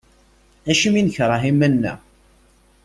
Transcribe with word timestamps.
Acimi 0.71 0.99
i 0.99 1.03
nekreh 1.07 1.43
iman-nneɣ? 1.51 1.99